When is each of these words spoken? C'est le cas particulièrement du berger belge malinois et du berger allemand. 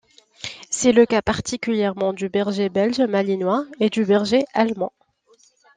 C'est 0.71 0.93
le 0.93 1.05
cas 1.05 1.21
particulièrement 1.21 2.11
du 2.11 2.27
berger 2.27 2.69
belge 2.69 3.01
malinois 3.01 3.67
et 3.79 3.91
du 3.91 4.03
berger 4.03 4.45
allemand. 4.51 4.93